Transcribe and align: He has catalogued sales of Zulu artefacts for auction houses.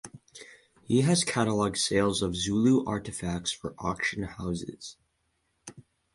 He 0.81 1.01
has 1.01 1.23
catalogued 1.23 1.77
sales 1.77 2.23
of 2.23 2.35
Zulu 2.35 2.83
artefacts 2.85 3.55
for 3.55 3.75
auction 3.77 4.23
houses. 4.23 4.97